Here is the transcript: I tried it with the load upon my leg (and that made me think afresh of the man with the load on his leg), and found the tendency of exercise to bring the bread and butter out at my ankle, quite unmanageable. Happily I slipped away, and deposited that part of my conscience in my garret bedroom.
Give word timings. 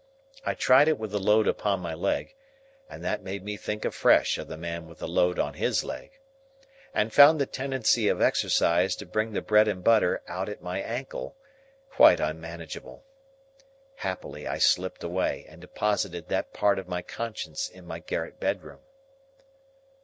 I 0.43 0.55
tried 0.55 0.87
it 0.87 0.97
with 0.97 1.11
the 1.11 1.19
load 1.19 1.47
upon 1.47 1.79
my 1.79 1.93
leg 1.93 2.33
(and 2.89 3.03
that 3.05 3.21
made 3.21 3.43
me 3.45 3.55
think 3.55 3.85
afresh 3.85 4.39
of 4.39 4.47
the 4.47 4.57
man 4.57 4.87
with 4.87 4.97
the 4.97 5.07
load 5.07 5.37
on 5.37 5.53
his 5.53 5.83
leg), 5.83 6.13
and 6.91 7.13
found 7.13 7.39
the 7.39 7.45
tendency 7.45 8.07
of 8.07 8.19
exercise 8.19 8.95
to 8.95 9.05
bring 9.05 9.33
the 9.33 9.43
bread 9.43 9.67
and 9.67 9.83
butter 9.83 10.23
out 10.27 10.49
at 10.49 10.59
my 10.59 10.81
ankle, 10.81 11.35
quite 11.91 12.19
unmanageable. 12.19 13.03
Happily 13.97 14.47
I 14.47 14.57
slipped 14.57 15.03
away, 15.03 15.45
and 15.47 15.61
deposited 15.61 16.29
that 16.29 16.51
part 16.51 16.79
of 16.79 16.87
my 16.87 17.03
conscience 17.03 17.69
in 17.69 17.85
my 17.85 17.99
garret 17.99 18.39
bedroom. 18.39 18.79